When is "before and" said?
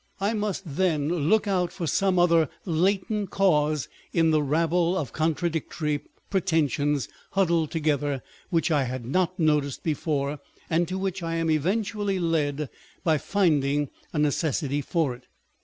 9.83-10.87